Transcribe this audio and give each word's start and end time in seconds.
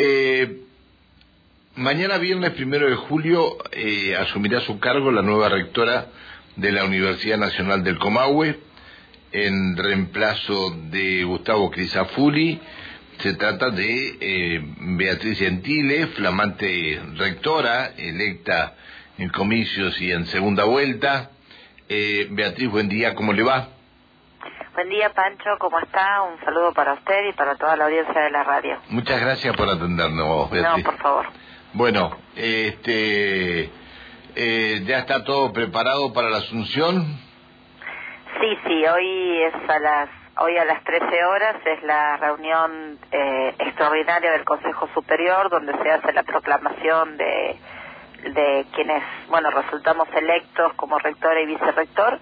Eh, 0.00 0.60
mañana 1.74 2.18
viernes 2.18 2.52
primero 2.52 2.88
de 2.88 2.94
julio 2.94 3.58
eh, 3.72 4.14
asumirá 4.14 4.60
su 4.60 4.78
cargo 4.78 5.10
la 5.10 5.22
nueva 5.22 5.48
rectora 5.48 6.06
de 6.54 6.70
la 6.70 6.84
Universidad 6.84 7.36
Nacional 7.36 7.82
del 7.82 7.98
Comahue 7.98 8.60
en 9.32 9.76
reemplazo 9.76 10.70
de 10.92 11.24
Gustavo 11.24 11.72
Crisafulli. 11.72 12.60
Se 13.18 13.34
trata 13.34 13.70
de 13.70 14.18
eh, 14.20 14.62
Beatriz 14.78 15.36
Gentile, 15.40 16.06
flamante 16.06 17.02
rectora, 17.16 17.90
electa 17.96 18.76
en 19.18 19.30
comicios 19.30 20.00
y 20.00 20.12
en 20.12 20.26
segunda 20.26 20.62
vuelta. 20.62 21.32
Eh, 21.88 22.28
Beatriz, 22.30 22.70
buen 22.70 22.88
día, 22.88 23.16
¿cómo 23.16 23.32
le 23.32 23.42
va? 23.42 23.77
Buen 24.78 24.90
día, 24.90 25.10
Pancho, 25.12 25.50
¿cómo 25.58 25.80
está? 25.80 26.22
Un 26.22 26.38
saludo 26.44 26.72
para 26.72 26.92
usted 26.92 27.30
y 27.30 27.32
para 27.32 27.56
toda 27.56 27.74
la 27.74 27.86
audiencia 27.86 28.20
de 28.20 28.30
la 28.30 28.44
radio. 28.44 28.78
Muchas 28.90 29.20
gracias 29.20 29.56
por 29.56 29.68
atendernos, 29.68 30.48
Beatriz. 30.52 30.84
No, 30.84 30.90
por 30.92 31.02
favor. 31.02 31.26
Bueno, 31.72 32.16
este, 32.36 33.72
eh, 34.36 34.84
¿ya 34.84 34.98
está 34.98 35.24
todo 35.24 35.52
preparado 35.52 36.12
para 36.12 36.30
la 36.30 36.36
Asunción? 36.36 37.04
Sí, 38.40 38.58
sí, 38.68 38.86
hoy 38.86 39.42
es 39.42 39.68
a 39.68 39.80
las 39.80 40.10
hoy 40.36 40.56
a 40.56 40.64
las 40.64 40.84
13 40.84 41.24
horas 41.24 41.56
es 41.66 41.82
la 41.82 42.16
reunión 42.18 43.00
eh, 43.10 43.56
extraordinaria 43.58 44.30
del 44.30 44.44
Consejo 44.44 44.88
Superior 44.94 45.50
donde 45.50 45.72
se 45.82 45.90
hace 45.90 46.12
la 46.12 46.22
proclamación 46.22 47.16
de 47.16 47.58
de 48.22 48.66
quienes, 48.74 49.02
bueno, 49.28 49.50
resultamos 49.50 50.08
electos 50.14 50.72
como 50.74 50.98
rector 51.00 51.36
y 51.38 51.46
vicerrector 51.46 52.20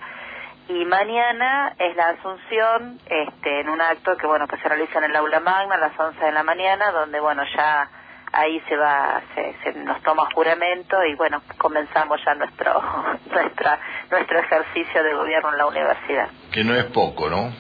y 0.69 0.85
mañana 0.85 1.75
es 1.79 1.97
la 1.97 2.09
asunción 2.11 2.99
este, 3.07 3.61
en 3.61 3.69
un 3.69 3.81
acto 3.81 4.17
que 4.17 4.27
bueno 4.27 4.49
que 4.49 4.57
se 4.57 4.69
realiza 4.69 4.99
en 4.99 5.05
el 5.05 5.17
aula 5.17 5.41
magna 5.41 5.77
a 5.77 5.79
las 5.79 5.99
11 5.99 6.25
de 6.25 6.33
la 6.33 6.43
mañana 6.43 6.91
donde 6.91 7.21
bueno 7.21 7.43
ya 7.57 7.89
ahí 8.33 8.61
se 8.69 8.77
va 8.77 9.23
se, 9.35 9.73
nos 9.75 10.03
toma 10.03 10.29
juramento 10.35 10.97
y 11.05 11.15
bueno 11.15 11.43
comenzamos 11.59 12.21
ya 12.25 12.35
nuestro 12.35 12.83
nuestra 13.33 13.79
nuestro 14.11 14.41
ejercicio 14.41 15.03
de 15.05 15.15
gobierno 15.15 15.53
en 15.53 15.59
la 15.59 15.67
universidad. 15.67 16.29
Que 16.53 16.65
no 16.65 16.75
es 16.75 16.85
poco 16.87 17.31
no 17.31 17.53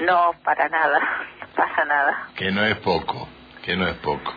no 0.00 0.32
para 0.42 0.68
nada 0.68 1.00
para 1.56 1.84
nada. 1.84 2.28
Que 2.36 2.50
no 2.50 2.64
es 2.64 2.76
poco 2.78 3.28
que 3.62 3.76
no 3.76 3.86
es 3.86 3.96
poco. 3.98 4.32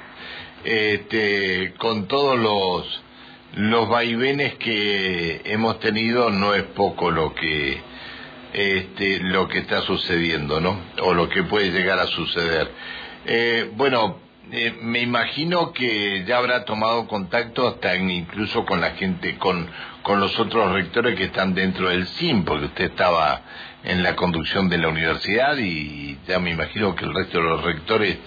Este 0.63 1.73
con 1.79 2.07
todos 2.07 2.37
los 2.37 3.03
los 3.53 3.89
vaivenes 3.89 4.55
que 4.55 5.41
hemos 5.45 5.79
tenido 5.79 6.29
no 6.29 6.53
es 6.53 6.63
poco 6.63 7.09
lo 7.09 7.33
que 7.33 7.81
este, 8.53 9.19
lo 9.19 9.47
que 9.47 9.59
está 9.59 9.81
sucediendo, 9.81 10.59
¿no? 10.59 10.79
O 11.01 11.13
lo 11.13 11.29
que 11.29 11.43
puede 11.43 11.71
llegar 11.71 11.99
a 11.99 12.07
suceder. 12.07 12.71
Eh, 13.25 13.71
bueno, 13.75 14.19
eh, 14.51 14.75
me 14.81 14.99
imagino 14.99 15.71
que 15.71 16.25
ya 16.25 16.37
habrá 16.37 16.65
tomado 16.65 17.07
contacto 17.07 17.67
hasta 17.67 17.95
incluso 17.95 18.65
con 18.65 18.81
la 18.81 18.91
gente, 18.91 19.37
con, 19.37 19.67
con 20.03 20.19
los 20.19 20.37
otros 20.39 20.73
rectores 20.73 21.15
que 21.15 21.25
están 21.25 21.53
dentro 21.53 21.89
del 21.89 22.07
SIM, 22.07 22.43
porque 22.43 22.65
usted 22.65 22.85
estaba 22.85 23.41
en 23.83 24.03
la 24.03 24.15
conducción 24.15 24.69
de 24.69 24.77
la 24.77 24.89
universidad 24.89 25.57
y 25.57 26.17
ya 26.27 26.39
me 26.39 26.51
imagino 26.51 26.95
que 26.95 27.05
el 27.05 27.13
resto 27.13 27.37
de 27.37 27.43
los 27.43 27.63
rectores 27.63 28.17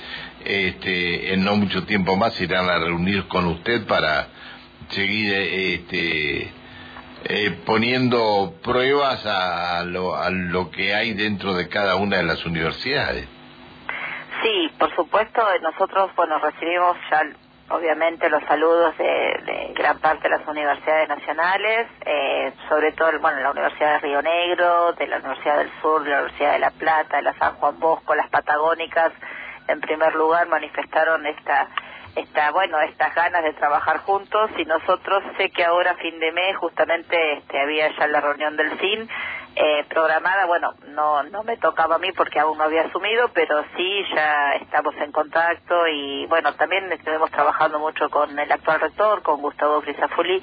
este, 0.44 1.32
en 1.32 1.44
no 1.44 1.56
mucho 1.56 1.84
tiempo 1.84 2.16
más 2.16 2.40
irán 2.40 2.68
a 2.68 2.78
reunir 2.78 3.24
con 3.28 3.46
usted 3.46 3.86
para 3.86 4.28
seguir 4.90 5.32
este, 5.32 6.50
eh, 7.24 7.58
poniendo 7.64 8.54
pruebas 8.62 9.24
a 9.26 9.82
lo, 9.84 10.16
a 10.16 10.30
lo 10.30 10.70
que 10.70 10.94
hay 10.94 11.14
dentro 11.14 11.54
de 11.54 11.68
cada 11.68 11.96
una 11.96 12.18
de 12.18 12.24
las 12.24 12.44
universidades. 12.44 13.28
Sí, 14.42 14.70
por 14.78 14.94
supuesto, 14.94 15.40
nosotros, 15.62 16.10
bueno, 16.16 16.38
recibimos 16.38 16.96
ya 17.10 17.22
obviamente 17.70 18.28
los 18.28 18.42
saludos 18.44 18.96
de, 18.98 19.72
gran 19.74 19.98
parte 19.98 20.28
de 20.28 20.36
las 20.36 20.46
universidades 20.46 21.08
nacionales, 21.08 21.88
eh, 22.04 22.52
sobre 22.68 22.92
todo, 22.92 23.18
bueno, 23.20 23.40
la 23.40 23.50
Universidad 23.52 23.94
de 23.94 23.98
Río 24.00 24.22
Negro, 24.22 24.92
de 24.92 25.06
la 25.06 25.16
Universidad 25.16 25.58
del 25.58 25.70
Sur, 25.80 26.04
de 26.04 26.10
la 26.10 26.18
Universidad 26.18 26.52
de 26.52 26.58
La 26.58 26.70
Plata, 26.70 27.16
de 27.16 27.22
la 27.22 27.34
San 27.38 27.54
Juan 27.54 27.80
Bosco, 27.80 28.14
las 28.14 28.28
Patagónicas, 28.28 29.12
en 29.66 29.80
primer 29.80 30.14
lugar 30.14 30.46
manifestaron 30.48 31.24
esta 31.26 31.68
esta, 32.16 32.50
bueno, 32.52 32.80
estas 32.80 33.14
ganas 33.14 33.42
de 33.42 33.52
trabajar 33.54 33.98
juntos 33.98 34.50
y 34.56 34.64
nosotros 34.64 35.22
sé 35.36 35.50
que 35.50 35.64
ahora 35.64 35.94
fin 35.96 36.18
de 36.20 36.32
mes 36.32 36.56
justamente 36.56 37.34
este, 37.34 37.60
había 37.60 37.90
ya 37.96 38.06
la 38.06 38.20
reunión 38.20 38.56
del 38.56 38.78
fin 38.78 39.08
eh, 39.56 39.84
programada, 39.88 40.46
bueno, 40.46 40.74
no, 40.88 41.22
no 41.24 41.44
me 41.44 41.56
tocaba 41.56 41.96
a 41.96 41.98
mí 41.98 42.10
porque 42.12 42.40
aún 42.40 42.58
no 42.58 42.64
había 42.64 42.82
asumido, 42.82 43.30
pero 43.32 43.64
sí 43.76 44.04
ya 44.14 44.54
estamos 44.54 44.94
en 44.96 45.12
contacto 45.12 45.86
y 45.86 46.26
bueno, 46.26 46.54
también 46.54 46.90
estuvimos 46.92 47.30
trabajando 47.30 47.78
mucho 47.78 48.10
con 48.10 48.36
el 48.36 48.50
actual 48.50 48.80
rector, 48.80 49.22
con 49.22 49.40
Gustavo 49.42 49.80
Grisafuli, 49.80 50.42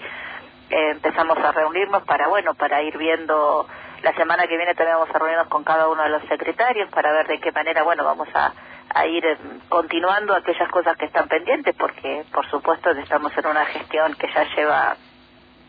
eh, 0.70 0.92
empezamos 0.92 1.38
a 1.38 1.52
reunirnos 1.52 2.04
para, 2.04 2.30
bueno, 2.30 2.54
para 2.54 2.82
ir 2.82 2.98
viendo, 2.98 3.68
la 4.02 4.14
semana 4.14 4.48
que 4.48 4.56
viene 4.56 4.76
también 4.76 4.98
vamos 4.98 5.14
a 5.14 5.20
reunirnos 5.20 5.48
con 5.48 5.66
cada 5.66 5.90
uno 5.90 6.04
de 6.04 6.10
los 6.10 6.24
secretarios 6.30 6.90
para 6.90 7.12
ver 7.12 7.28
de 7.28 7.40
qué 7.40 7.52
manera, 7.52 7.84
bueno, 7.84 8.06
vamos 8.06 8.30
a 8.34 8.54
a 8.94 9.06
ir 9.06 9.26
eh, 9.26 9.38
continuando 9.70 10.34
aquellas 10.34 10.70
cosas 10.70 10.98
que 10.98 11.06
están 11.06 11.28
pendientes 11.28 11.76
porque 11.76 12.24
por 12.32 12.50
supuesto 12.50 12.92
estamos 12.92 13.36
en 13.38 13.48
una 13.48 13.66
gestión 13.66 14.16
que 14.16 14.28
ya 14.34 14.44
lleva 14.56 14.98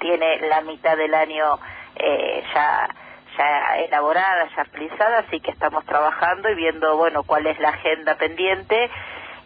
tiene 0.00 0.48
la 0.48 0.60
mitad 0.62 0.96
del 0.96 1.14
año 1.14 1.58
eh, 1.96 2.42
ya 2.54 2.88
ya 3.36 3.76
elaborada 3.86 4.48
ya 4.56 4.64
realizada 4.64 5.18
así 5.20 5.40
que 5.40 5.50
estamos 5.50 5.84
trabajando 5.86 6.50
y 6.50 6.54
viendo 6.54 6.96
bueno 6.96 7.22
cuál 7.22 7.46
es 7.46 7.58
la 7.60 7.70
agenda 7.70 8.16
pendiente 8.16 8.90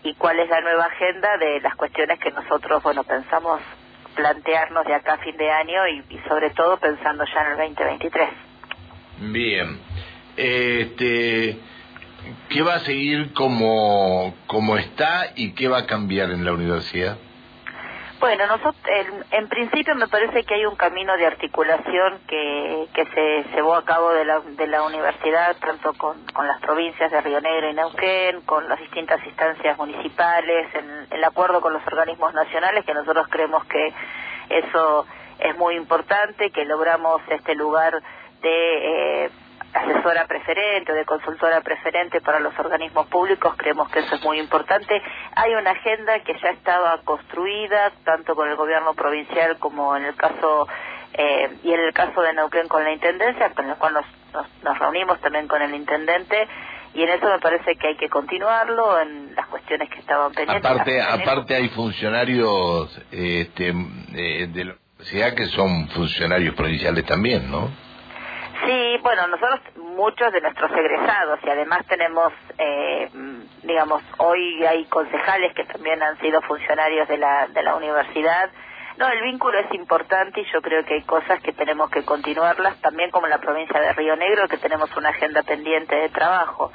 y 0.02 0.14
cuál 0.14 0.38
es 0.40 0.48
la 0.48 0.60
nueva 0.60 0.86
agenda 0.86 1.36
de 1.38 1.60
las 1.60 1.74
cuestiones 1.74 2.18
que 2.20 2.30
nosotros 2.30 2.82
bueno 2.82 3.04
pensamos 3.04 3.60
plantearnos 4.14 4.86
de 4.86 4.94
acá 4.94 5.14
a 5.14 5.18
fin 5.18 5.36
de 5.36 5.50
año 5.50 5.86
y, 5.88 6.04
y 6.08 6.18
sobre 6.28 6.50
todo 6.50 6.78
pensando 6.78 7.24
ya 7.24 7.42
en 7.42 7.52
el 7.52 7.56
2023 7.58 8.28
bien. 9.18 9.78
Este 10.36 11.56
¿Qué 12.48 12.62
va 12.62 12.74
a 12.74 12.80
seguir 12.80 13.32
como, 13.34 14.34
como 14.46 14.76
está 14.76 15.26
y 15.34 15.52
qué 15.52 15.68
va 15.68 15.78
a 15.78 15.86
cambiar 15.86 16.30
en 16.30 16.44
la 16.44 16.52
universidad? 16.52 17.18
Bueno, 18.18 18.46
nosotros, 18.46 18.76
en, 19.30 19.48
principio 19.48 19.94
me 19.94 20.08
parece 20.08 20.42
que 20.44 20.54
hay 20.54 20.64
un 20.64 20.74
camino 20.74 21.16
de 21.18 21.26
articulación 21.26 22.18
que, 22.26 22.88
que 22.94 23.04
se 23.06 23.44
llevó 23.54 23.74
a 23.74 23.84
cabo 23.84 24.10
de 24.12 24.24
la, 24.24 24.40
de 24.40 24.66
la 24.66 24.82
universidad, 24.84 25.54
tanto 25.58 25.92
con, 25.94 26.24
con 26.32 26.46
las 26.46 26.58
provincias 26.62 27.10
de 27.10 27.20
Río 27.20 27.40
Negro 27.42 27.68
y 27.68 27.74
Neuquén, 27.74 28.40
con 28.42 28.68
las 28.68 28.80
distintas 28.80 29.24
instancias 29.26 29.76
municipales, 29.76 30.66
en 30.74 31.06
el 31.10 31.24
acuerdo 31.24 31.60
con 31.60 31.74
los 31.74 31.86
organismos 31.86 32.32
nacionales, 32.32 32.86
que 32.86 32.94
nosotros 32.94 33.26
creemos 33.28 33.64
que 33.66 33.92
eso 34.48 35.06
es 35.38 35.56
muy 35.58 35.76
importante, 35.76 36.50
que 36.50 36.64
logramos 36.64 37.20
este 37.28 37.54
lugar 37.54 38.02
de... 38.40 39.24
Eh, 39.24 39.30
asesora 39.76 40.26
preferente 40.26 40.92
o 40.92 40.94
de 40.94 41.04
consultora 41.04 41.60
preferente 41.60 42.20
para 42.20 42.40
los 42.40 42.58
organismos 42.58 43.06
públicos, 43.08 43.54
creemos 43.56 43.88
que 43.90 44.00
eso 44.00 44.14
es 44.14 44.22
muy 44.22 44.38
importante. 44.38 45.00
Hay 45.34 45.54
una 45.54 45.70
agenda 45.70 46.20
que 46.20 46.34
ya 46.40 46.50
estaba 46.50 46.98
construida, 47.02 47.92
tanto 48.04 48.34
con 48.34 48.48
el 48.48 48.56
gobierno 48.56 48.94
provincial 48.94 49.58
como 49.58 49.96
en 49.96 50.06
el 50.06 50.14
caso, 50.16 50.66
eh, 51.12 51.58
y 51.62 51.72
en 51.72 51.80
el 51.80 51.92
caso 51.92 52.22
de 52.22 52.32
Neuquén 52.32 52.68
con 52.68 52.84
la 52.84 52.92
Intendencia, 52.92 53.50
con 53.50 53.68
el 53.68 53.76
cual 53.76 53.94
nos, 53.94 54.06
nos, 54.62 54.78
reunimos 54.78 55.20
también 55.20 55.46
con 55.46 55.60
el 55.60 55.74
Intendente, 55.74 56.48
y 56.94 57.02
en 57.02 57.10
eso 57.10 57.26
me 57.26 57.38
parece 57.38 57.76
que 57.76 57.88
hay 57.88 57.96
que 57.96 58.08
continuarlo 58.08 59.00
en 59.00 59.34
las 59.34 59.46
cuestiones 59.48 59.90
que 59.90 59.98
estaban 59.98 60.32
pendientes. 60.32 60.70
Aparte, 60.70 61.02
aparte 61.02 61.54
hay 61.54 61.68
funcionarios 61.68 62.98
este, 63.10 63.74
eh, 64.14 64.46
de 64.46 64.64
la 64.64 64.74
universidad 64.94 65.34
que 65.34 65.46
son 65.46 65.88
funcionarios 65.88 66.54
provinciales 66.54 67.04
también, 67.04 67.50
¿no? 67.50 67.85
Sí, 68.96 69.02
bueno, 69.02 69.26
nosotros 69.26 69.60
muchos 69.76 70.32
de 70.32 70.40
nuestros 70.40 70.70
egresados 70.72 71.38
y 71.44 71.50
además 71.50 71.84
tenemos, 71.86 72.32
eh, 72.56 73.10
digamos, 73.62 74.02
hoy 74.18 74.64
hay 74.64 74.86
concejales 74.86 75.54
que 75.54 75.64
también 75.64 76.02
han 76.02 76.18
sido 76.18 76.40
funcionarios 76.42 77.06
de 77.06 77.18
la, 77.18 77.46
de 77.48 77.62
la 77.62 77.74
universidad. 77.74 78.50
No, 78.96 79.06
el 79.08 79.20
vínculo 79.22 79.58
es 79.58 79.74
importante 79.74 80.40
y 80.40 80.46
yo 80.50 80.62
creo 80.62 80.82
que 80.84 80.94
hay 80.94 81.02
cosas 81.02 81.42
que 81.42 81.52
tenemos 81.52 81.90
que 81.90 82.04
continuarlas, 82.04 82.80
también 82.80 83.10
como 83.10 83.26
en 83.26 83.32
la 83.32 83.38
provincia 83.38 83.78
de 83.78 83.92
Río 83.92 84.16
Negro, 84.16 84.48
que 84.48 84.56
tenemos 84.56 84.94
una 84.96 85.10
agenda 85.10 85.42
pendiente 85.42 85.94
de 85.94 86.08
trabajo. 86.08 86.72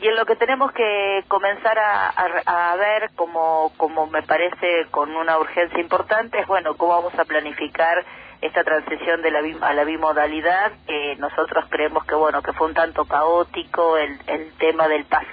Y 0.00 0.08
en 0.08 0.16
lo 0.16 0.24
que 0.24 0.36
tenemos 0.36 0.72
que 0.72 1.24
comenzar 1.28 1.78
a, 1.78 2.08
a, 2.08 2.76
ver, 2.76 3.10
como, 3.16 3.72
como 3.76 4.06
me 4.06 4.22
parece 4.22 4.86
con 4.90 5.14
una 5.14 5.38
urgencia 5.38 5.78
importante, 5.78 6.38
es 6.40 6.46
bueno, 6.46 6.74
cómo 6.76 6.94
vamos 6.94 7.18
a 7.18 7.24
planificar 7.24 8.04
esta 8.40 8.64
transición 8.64 9.20
de 9.20 9.30
la 9.30 9.40
a 9.66 9.74
la 9.74 9.84
bimodalidad 9.84 10.72
que 10.86 11.16
nosotros 11.16 11.66
creemos 11.68 12.06
que 12.06 12.14
bueno 12.14 12.40
que 12.40 12.54
fue 12.54 12.68
un 12.68 12.72
tanto 12.72 13.04
caótico 13.04 13.98
el, 13.98 14.18
el 14.28 14.50
tema 14.56 14.88
del 14.88 15.04
pas 15.04 15.26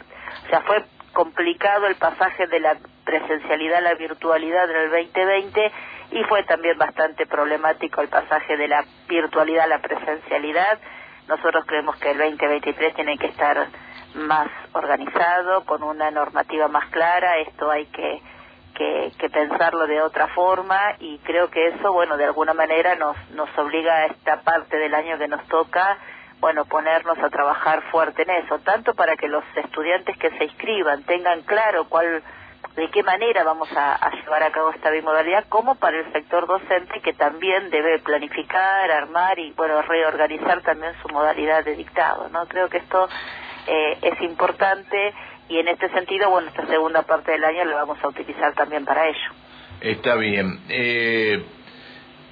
o 0.45 0.49
sea 0.49 0.59
fue 0.63 0.83
complicado 1.13 1.87
el 1.87 1.95
pasaje 1.95 2.47
de 2.47 2.59
la 2.59 2.77
presencialidad 3.05 3.77
a 3.77 3.81
la 3.81 3.93
virtualidad 3.95 4.69
en 4.69 4.75
el 4.75 4.89
2020 4.89 5.71
y 6.11 6.23
fue 6.25 6.43
también 6.43 6.77
bastante 6.77 7.25
problemático 7.25 8.01
el 8.01 8.07
pasaje 8.07 8.57
de 8.57 8.67
la 8.67 8.85
virtualidad 9.07 9.65
a 9.65 9.67
la 9.67 9.79
presencialidad. 9.79 10.79
Nosotros 11.27 11.65
creemos 11.65 11.97
que 11.97 12.11
el 12.11 12.17
2023 12.17 12.93
tiene 12.93 13.17
que 13.17 13.27
estar 13.27 13.67
más 14.17 14.47
organizado 14.73 15.65
con 15.65 15.83
una 15.83 16.11
normativa 16.11 16.67
más 16.67 16.89
clara 16.89 17.37
esto 17.37 17.69
hay 17.69 17.85
que 17.87 18.21
que, 18.77 19.11
que, 19.17 19.29
pensarlo 19.29 19.87
de 19.87 20.01
otra 20.01 20.27
forma 20.27 20.79
y 20.99 21.17
creo 21.19 21.49
que 21.49 21.67
eso, 21.69 21.91
bueno, 21.91 22.15
de 22.15 22.25
alguna 22.25 22.53
manera 22.53 22.93
nos, 22.93 23.17
nos 23.31 23.49
obliga 23.57 23.91
a 23.91 24.05
esta 24.05 24.41
parte 24.41 24.77
del 24.77 24.93
año 24.93 25.17
que 25.17 25.27
nos 25.27 25.43
toca, 25.47 25.97
bueno, 26.39 26.65
ponernos 26.65 27.17
a 27.17 27.29
trabajar 27.29 27.81
fuerte 27.89 28.21
en 28.21 28.29
eso, 28.29 28.59
tanto 28.59 28.93
para 28.93 29.17
que 29.17 29.27
los 29.27 29.43
estudiantes 29.55 30.15
que 30.17 30.29
se 30.29 30.43
inscriban 30.43 31.01
tengan 31.05 31.41
claro 31.41 31.89
cuál 31.89 32.21
de 32.75 32.89
qué 32.91 33.01
manera 33.01 33.43
vamos 33.43 33.69
a, 33.75 33.97
llevar 34.11 34.43
a 34.43 34.51
cabo 34.51 34.69
esta 34.69 34.91
bimodalidad, 34.91 35.45
como 35.49 35.75
para 35.75 35.97
el 35.97 36.11
sector 36.13 36.45
docente 36.45 37.01
que 37.01 37.13
también 37.13 37.71
debe 37.71 37.97
planificar, 37.99 38.91
armar 38.91 39.39
y 39.39 39.51
bueno 39.53 39.81
reorganizar 39.81 40.61
también 40.61 40.93
su 41.01 41.07
modalidad 41.09 41.65
de 41.65 41.75
dictado. 41.75 42.29
no 42.29 42.47
Creo 42.47 42.69
que 42.69 42.77
esto 42.77 43.09
eh, 43.67 43.97
es 44.01 44.21
importante 44.21 45.13
y 45.49 45.59
en 45.59 45.67
este 45.67 45.89
sentido, 45.89 46.29
bueno, 46.29 46.49
esta 46.49 46.65
segunda 46.67 47.03
parte 47.03 47.31
del 47.31 47.43
año 47.43 47.65
la 47.65 47.77
vamos 47.77 47.97
a 48.03 48.07
utilizar 48.07 48.53
también 48.53 48.85
para 48.85 49.07
ello. 49.07 49.31
Está 49.81 50.15
bien. 50.15 50.59
Eh, 50.69 51.43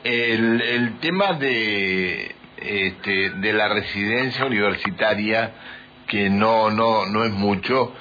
el, 0.04 0.62
el 0.62 1.00
tema 1.00 1.34
de 1.34 2.36
este, 2.58 3.30
de 3.32 3.54
la 3.54 3.68
residencia 3.70 4.46
universitaria 4.46 5.54
que 6.08 6.30
no 6.30 6.70
no 6.70 7.06
no 7.06 7.24
es 7.24 7.32
mucho 7.32 7.94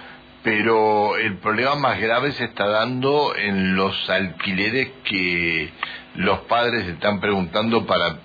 pero 0.44 1.16
el 1.16 1.38
problema 1.38 1.74
más 1.74 1.98
grave 1.98 2.32
se 2.32 2.44
está 2.44 2.66
dando 2.66 3.34
en 3.34 3.74
los 3.76 4.10
alquileres 4.10 4.90
que 5.04 5.70
los 6.16 6.40
padres 6.40 6.86
están 6.86 7.18
preguntando 7.20 7.86
para 7.86 8.18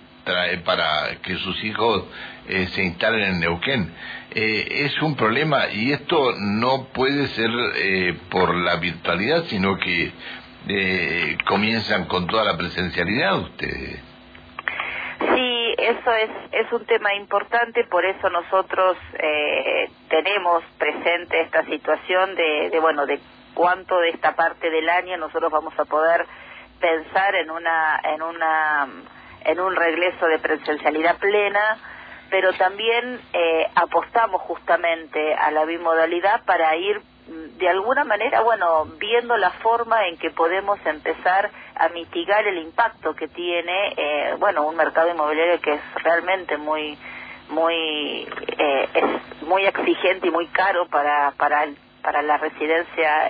para 0.65 1.15
que 1.21 1.35
sus 1.35 1.63
hijos 1.63 2.03
eh, 2.47 2.67
se 2.67 2.83
instalen 2.83 3.23
en 3.23 3.39
Neuquén. 3.39 3.93
Eh, 4.31 4.85
es 4.85 5.01
un 5.01 5.15
problema 5.15 5.69
y 5.71 5.91
esto 5.91 6.33
no 6.37 6.85
puede 6.93 7.27
ser 7.27 7.49
eh, 7.75 8.17
por 8.29 8.55
la 8.55 8.75
virtualidad, 8.77 9.43
sino 9.45 9.77
que 9.77 10.11
comienzan 11.47 12.05
con 12.05 12.27
toda 12.27 12.43
la 12.43 12.55
presencialidad 12.55 13.39
ustedes 13.39 14.09
eso 15.89 16.11
es, 16.11 16.29
es 16.51 16.71
un 16.71 16.85
tema 16.85 17.13
importante, 17.15 17.83
por 17.85 18.05
eso 18.05 18.29
nosotros 18.29 18.97
eh, 19.13 19.89
tenemos 20.09 20.63
presente 20.77 21.41
esta 21.41 21.63
situación 21.65 22.35
de, 22.35 22.69
de, 22.69 22.79
bueno, 22.79 23.05
de 23.05 23.19
cuánto 23.53 23.99
de 23.99 24.09
esta 24.09 24.35
parte 24.35 24.69
del 24.69 24.89
año 24.89 25.17
nosotros 25.17 25.51
vamos 25.51 25.77
a 25.79 25.85
poder 25.85 26.25
pensar 26.79 27.35
en 27.35 27.49
una, 27.49 27.99
en 28.03 28.21
una, 28.21 28.87
en 29.49 29.59
un 29.59 29.75
regreso 29.75 30.25
de 30.27 30.39
presencialidad 30.39 31.17
plena, 31.17 31.77
pero 32.29 32.53
también 32.53 33.19
eh, 33.33 33.67
apostamos 33.75 34.41
justamente 34.43 35.33
a 35.33 35.51
la 35.51 35.65
bimodalidad 35.65 36.43
para 36.45 36.75
ir 36.75 37.01
de 37.29 37.69
alguna 37.69 38.03
manera, 38.03 38.41
bueno, 38.41 38.85
viendo 38.97 39.37
la 39.37 39.51
forma 39.51 40.07
en 40.07 40.17
que 40.17 40.31
podemos 40.31 40.79
empezar 40.85 41.51
a 41.75 41.89
mitigar 41.89 42.47
el 42.47 42.57
impacto 42.57 43.13
que 43.13 43.27
tiene, 43.27 43.93
eh, 43.97 44.35
bueno, 44.39 44.65
un 44.65 44.75
mercado 44.75 45.11
inmobiliario 45.11 45.61
que 45.61 45.73
es 45.73 45.81
realmente 46.03 46.57
muy, 46.57 46.97
muy, 47.49 48.27
eh, 48.57 48.89
es 48.93 49.43
muy 49.43 49.65
exigente 49.65 50.27
y 50.27 50.31
muy 50.31 50.47
caro 50.47 50.87
para, 50.87 51.31
para, 51.37 51.67
para 52.01 52.21
la 52.21 52.37
residencia, 52.37 53.29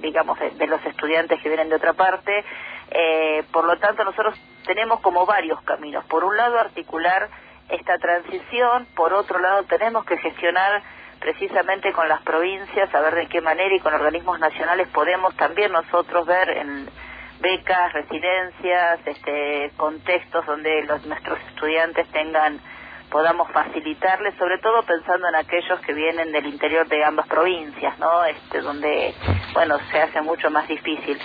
digamos, 0.00 0.38
de, 0.38 0.66
los 0.66 0.84
estudiantes 0.86 1.40
que 1.42 1.48
vienen 1.48 1.68
de 1.68 1.76
otra 1.76 1.92
parte. 1.92 2.44
Eh, 2.90 3.44
por 3.52 3.64
lo 3.64 3.78
tanto, 3.78 4.04
nosotros 4.04 4.34
tenemos 4.66 5.00
como 5.00 5.26
varios 5.26 5.62
caminos. 5.62 6.04
Por 6.06 6.24
un 6.24 6.36
lado, 6.36 6.58
articular 6.58 7.28
esta 7.68 7.98
transición, 7.98 8.86
por 8.96 9.12
otro 9.12 9.38
lado, 9.38 9.64
tenemos 9.64 10.04
que 10.04 10.18
gestionar 10.18 10.82
precisamente 11.20 11.92
con 11.92 12.08
las 12.08 12.22
provincias, 12.22 12.92
a 12.94 13.00
ver 13.00 13.14
de 13.14 13.26
qué 13.28 13.40
manera 13.40 13.74
y 13.74 13.80
con 13.80 13.94
organismos 13.94 14.40
nacionales 14.40 14.88
podemos 14.88 15.36
también 15.36 15.70
nosotros 15.70 16.26
ver 16.26 16.48
en 16.50 16.88
becas, 17.40 17.92
residencias, 17.92 19.00
este, 19.06 19.70
contextos 19.76 20.44
donde 20.46 20.82
los, 20.84 21.04
nuestros 21.06 21.38
estudiantes 21.48 22.06
tengan, 22.08 22.58
podamos 23.10 23.50
facilitarles, 23.52 24.34
sobre 24.36 24.58
todo 24.58 24.82
pensando 24.82 25.28
en 25.28 25.34
aquellos 25.36 25.80
que 25.80 25.92
vienen 25.92 26.32
del 26.32 26.46
interior 26.46 26.88
de 26.88 27.04
ambas 27.04 27.26
provincias, 27.28 27.98
¿no? 27.98 28.24
Este, 28.24 28.60
donde, 28.60 29.14
bueno, 29.52 29.78
se 29.90 30.00
hace 30.00 30.20
mucho 30.22 30.50
más 30.50 30.68
difícil. 30.68 31.18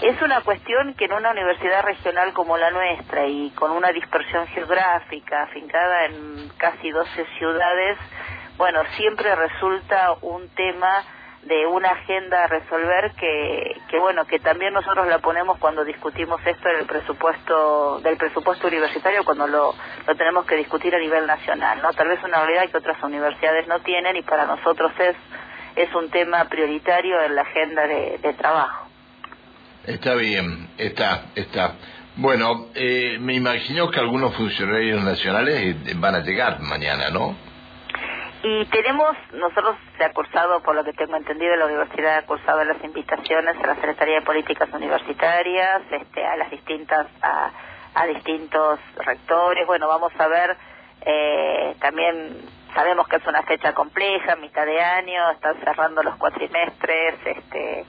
Es 0.00 0.22
una 0.22 0.42
cuestión 0.42 0.94
que 0.94 1.06
en 1.06 1.12
una 1.12 1.32
universidad 1.32 1.82
regional 1.82 2.32
como 2.32 2.56
la 2.56 2.70
nuestra 2.70 3.26
y 3.26 3.50
con 3.50 3.72
una 3.72 3.90
dispersión 3.90 4.46
geográfica 4.46 5.42
afincada 5.42 6.06
en 6.06 6.48
casi 6.56 6.88
12 6.90 7.26
ciudades, 7.36 7.98
bueno, 8.56 8.80
siempre 8.96 9.34
resulta 9.34 10.14
un 10.22 10.48
tema 10.50 11.02
de 11.42 11.66
una 11.66 11.90
agenda 11.90 12.44
a 12.44 12.46
resolver 12.46 13.12
que, 13.18 13.80
que 13.88 13.98
bueno 13.98 14.24
que 14.24 14.38
también 14.38 14.72
nosotros 14.72 15.08
la 15.08 15.18
ponemos 15.18 15.58
cuando 15.58 15.84
discutimos 15.84 16.40
esto 16.46 16.68
en 16.68 16.80
el 16.80 16.86
presupuesto 16.86 18.00
del 18.00 18.16
presupuesto 18.16 18.68
universitario 18.68 19.24
cuando 19.24 19.46
lo, 19.46 19.74
tenemos 20.16 20.46
que 20.46 20.56
discutir 20.56 20.94
a 20.94 20.98
nivel 20.98 21.26
nacional 21.28 21.80
no 21.80 21.92
tal 21.92 22.08
vez 22.08 22.22
una 22.24 22.44
realidad 22.44 22.70
que 22.70 22.78
otras 22.78 23.00
universidades 23.04 23.68
no 23.68 23.78
tienen 23.80 24.16
y 24.16 24.22
para 24.22 24.46
nosotros 24.46 24.90
es 24.98 25.16
es 25.76 25.94
un 25.94 26.10
tema 26.10 26.44
prioritario 26.46 27.22
en 27.22 27.36
la 27.36 27.42
agenda 27.42 27.86
de 27.86 28.34
trabajo 28.36 28.87
está 29.88 30.14
bien 30.14 30.68
está 30.78 31.26
está 31.34 31.74
bueno 32.16 32.66
eh, 32.74 33.16
me 33.20 33.34
imagino 33.34 33.90
que 33.90 33.98
algunos 33.98 34.34
funcionarios 34.36 35.02
nacionales 35.02 35.76
eh, 35.86 35.94
van 35.96 36.14
a 36.14 36.20
llegar 36.20 36.60
mañana 36.60 37.10
no 37.10 37.36
y 38.40 38.64
tenemos, 38.66 39.16
nosotros 39.32 39.76
se 39.96 40.04
ha 40.04 40.12
cursado, 40.12 40.62
por 40.62 40.76
lo 40.76 40.84
que 40.84 40.92
tengo 40.92 41.16
entendido, 41.16 41.56
la 41.56 41.66
universidad 41.66 42.18
ha 42.18 42.22
cursado 42.22 42.62
las 42.62 42.82
invitaciones 42.84 43.56
a 43.56 43.66
la 43.66 43.74
Secretaría 43.74 44.20
de 44.20 44.22
Políticas 44.24 44.68
Universitarias, 44.72 45.82
este, 45.90 46.24
a 46.24 46.36
las 46.36 46.48
distintas, 46.48 47.08
a, 47.20 47.50
a 47.94 48.06
distintos 48.06 48.78
rectores. 49.04 49.66
Bueno, 49.66 49.88
vamos 49.88 50.12
a 50.16 50.28
ver, 50.28 50.56
eh, 51.04 51.74
también 51.80 52.36
sabemos 52.74 53.08
que 53.08 53.16
es 53.16 53.26
una 53.26 53.42
fecha 53.42 53.74
compleja, 53.74 54.36
mitad 54.36 54.66
de 54.66 54.80
año, 54.80 55.30
están 55.32 55.58
cerrando 55.64 56.04
los 56.04 56.14
cuatrimestres, 56.16 57.14
este, 57.24 57.84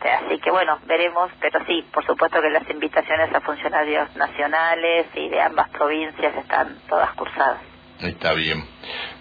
así 0.00 0.38
que 0.40 0.50
bueno, 0.50 0.78
veremos, 0.86 1.30
pero 1.40 1.64
sí, 1.66 1.84
por 1.92 2.04
supuesto 2.06 2.40
que 2.40 2.50
las 2.50 2.68
invitaciones 2.70 3.34
a 3.34 3.40
funcionarios 3.40 4.14
nacionales 4.16 5.06
y 5.14 5.28
de 5.28 5.40
ambas 5.40 5.68
provincias 5.70 6.34
están 6.36 6.76
todas 6.88 7.10
cursadas. 7.14 7.60
Está 8.00 8.34
bien. 8.34 8.62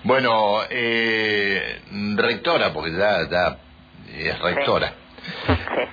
Bueno, 0.04 0.60
eh, 0.70 1.82
rectora, 2.16 2.74
porque 2.74 2.92
ya, 2.92 3.30
ya 3.30 3.58
es 4.14 4.40
rectora. 4.40 4.94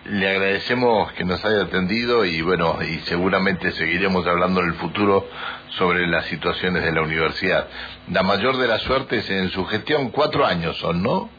Le 0.04 0.28
agradecemos 0.28 1.12
que 1.12 1.24
nos 1.24 1.42
haya 1.44 1.62
atendido 1.62 2.24
y 2.24 2.42
bueno, 2.42 2.78
y 2.82 2.98
seguramente 3.00 3.70
seguiremos 3.72 4.26
hablando 4.26 4.60
en 4.60 4.66
el 4.68 4.74
futuro 4.74 5.26
sobre 5.78 6.06
las 6.06 6.26
situaciones 6.26 6.82
de 6.82 6.92
la 6.92 7.02
universidad. 7.02 7.68
La 8.10 8.22
mayor 8.22 8.56
de 8.58 8.68
las 8.68 8.82
suertes 8.82 9.28
en 9.30 9.48
su 9.50 9.64
gestión, 9.66 10.10
cuatro 10.10 10.44
años 10.44 10.76
son, 10.78 11.02
¿no? 11.02 11.30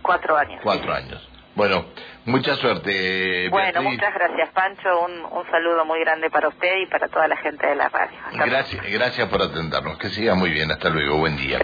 Cuatro 0.00 0.36
años. 0.36 0.60
Cuatro 0.62 0.94
años. 0.94 1.28
Bueno, 1.54 1.84
mucha 2.24 2.56
suerte. 2.56 3.48
Bueno, 3.50 3.82
muchas 3.82 4.14
gracias, 4.14 4.48
Pancho. 4.54 5.00
Un, 5.00 5.24
un, 5.24 5.50
saludo 5.50 5.84
muy 5.84 6.00
grande 6.00 6.30
para 6.30 6.48
usted 6.48 6.78
y 6.80 6.86
para 6.86 7.08
toda 7.08 7.28
la 7.28 7.36
gente 7.36 7.66
de 7.66 7.74
la 7.74 7.88
radio. 7.88 8.18
gracias, 8.46 8.82
gracias 8.90 9.28
por 9.28 9.42
atendernos. 9.42 9.98
Que 9.98 10.08
siga 10.08 10.34
muy 10.34 10.50
bien. 10.50 10.70
Hasta 10.70 10.88
luego. 10.88 11.18
Buen 11.18 11.36
día. 11.36 11.58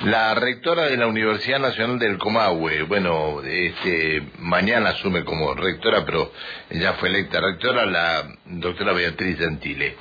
La 0.00 0.34
rectora 0.34 0.86
de 0.86 0.96
la 0.96 1.06
Universidad 1.06 1.58
Nacional 1.58 1.98
del 1.98 2.18
Comahue, 2.18 2.82
bueno, 2.84 3.42
este, 3.44 4.22
mañana 4.38 4.90
asume 4.90 5.24
como 5.24 5.54
rectora, 5.54 6.04
pero 6.06 6.32
ya 6.70 6.94
fue 6.94 7.10
electa 7.10 7.40
rectora, 7.40 7.84
la 7.84 8.24
doctora 8.46 8.94
Beatriz 8.94 9.38
Gentile. 9.38 9.96